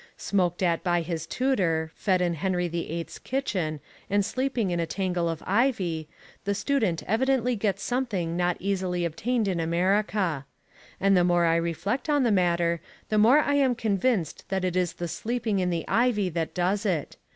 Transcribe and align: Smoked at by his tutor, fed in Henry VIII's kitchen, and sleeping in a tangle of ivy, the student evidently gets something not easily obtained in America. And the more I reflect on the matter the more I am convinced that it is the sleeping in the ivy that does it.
Smoked 0.17 0.63
at 0.63 0.83
by 0.83 1.01
his 1.01 1.27
tutor, 1.27 1.91
fed 1.93 2.23
in 2.23 2.33
Henry 2.33 2.67
VIII's 2.67 3.19
kitchen, 3.19 3.79
and 4.09 4.25
sleeping 4.25 4.71
in 4.71 4.79
a 4.79 4.87
tangle 4.87 5.29
of 5.29 5.43
ivy, 5.45 6.09
the 6.43 6.55
student 6.55 7.03
evidently 7.03 7.55
gets 7.55 7.83
something 7.83 8.35
not 8.35 8.57
easily 8.59 9.05
obtained 9.05 9.47
in 9.47 9.59
America. 9.59 10.47
And 10.99 11.15
the 11.15 11.23
more 11.23 11.45
I 11.45 11.55
reflect 11.55 12.09
on 12.09 12.23
the 12.23 12.31
matter 12.31 12.81
the 13.09 13.19
more 13.19 13.41
I 13.41 13.53
am 13.53 13.75
convinced 13.75 14.43
that 14.49 14.65
it 14.65 14.75
is 14.75 14.93
the 14.93 15.07
sleeping 15.07 15.59
in 15.59 15.69
the 15.69 15.87
ivy 15.87 16.29
that 16.29 16.55
does 16.55 16.83
it. 16.83 17.17